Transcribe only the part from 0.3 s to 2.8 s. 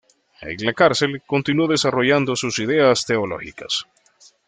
En la cárcel, continuó desarrollando sus